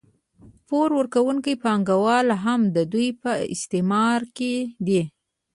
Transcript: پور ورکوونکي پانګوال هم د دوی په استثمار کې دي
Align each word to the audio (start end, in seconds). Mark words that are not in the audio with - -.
پور 0.67 0.89
ورکوونکي 0.99 1.53
پانګوال 1.63 2.27
هم 2.43 2.61
د 2.75 2.77
دوی 2.91 3.09
په 3.21 3.31
استثمار 3.53 4.19
کې 4.37 4.53
دي 4.87 5.01